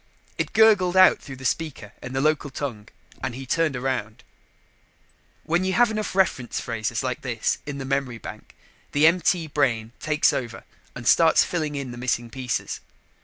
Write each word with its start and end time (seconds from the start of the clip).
It 0.39 0.53
gurgled 0.53 0.97
out 0.97 1.19
through 1.21 1.35
the 1.35 1.45
speaker 1.45 1.93
in 2.01 2.13
the 2.13 2.21
local 2.21 2.49
tongue 2.49 2.87
and 3.23 3.35
he 3.35 3.45
turned 3.45 3.75
around. 3.75 4.23
When 5.43 5.63
you 5.63 5.73
get 5.73 5.91
enough 5.91 6.15
reference 6.15 6.59
phrases 6.59 7.03
like 7.03 7.21
this 7.21 7.59
in 7.67 7.77
the 7.77 7.85
memory 7.85 8.17
bank, 8.17 8.55
the 8.93 9.05
MT 9.05 9.45
brain 9.45 9.91
takes 9.99 10.33
over 10.33 10.63
and 10.95 11.07
starts 11.07 11.43
filling 11.43 11.75
in 11.75 11.91
the 11.91 11.99
missing 11.99 12.31
pieces. 12.31 12.79